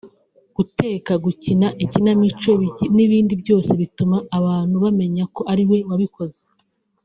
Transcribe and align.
guteka 0.55 1.11
gukina 1.25 1.67
ikinamico 1.83 2.51
n’ibindi 2.95 3.33
byose 3.41 3.69
bituma 3.81 4.17
abantu 4.37 4.75
bamenya 4.83 5.23
ko 5.35 5.41
ari 5.51 5.63
we 5.69 5.79
wabikoze 5.89 6.41